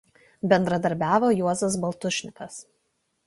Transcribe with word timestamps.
Bendradarbiavo 0.53 1.29
Juozas 1.41 1.77
Baltušnikas. 1.83 2.59